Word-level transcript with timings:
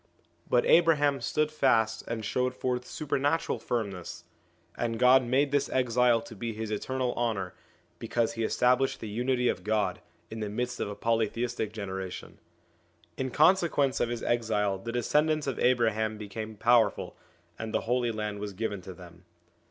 But 0.49 0.65
Abraham 0.65 1.21
stood 1.21 1.51
fast 1.51 2.03
and 2.07 2.25
showed 2.25 2.55
forth 2.55 2.87
supernatural 2.87 3.59
firmness; 3.59 4.23
and 4.75 4.97
God 4.97 5.23
made 5.23 5.51
this 5.51 5.69
exile 5.69 6.21
to 6.21 6.35
be 6.35 6.53
to 6.53 6.57
his 6.57 6.71
eternal 6.71 7.13
honour, 7.13 7.53
because 7.99 8.33
he 8.33 8.43
established 8.43 8.99
the 8.99 9.07
Unity 9.07 9.47
of 9.47 9.63
God, 9.63 10.01
in 10.31 10.39
the 10.39 10.49
midst 10.49 10.79
of 10.79 10.89
a 10.89 10.95
polytheistic 10.95 11.71
generation. 11.71 12.39
In 13.15 13.29
consequence 13.29 13.99
of 13.99 14.09
his 14.09 14.23
exile 14.23 14.79
the 14.79 14.91
descendants 14.91 15.45
of 15.45 15.59
Abraham 15.59 16.17
became 16.17 16.55
powerful, 16.55 17.15
and 17.59 17.71
the 17.71 17.81
Holy 17.81 18.11
Land 18.11 18.39
was 18.39 18.53
given 18.53 18.81
to 18.81 18.95
them. 18.95 19.25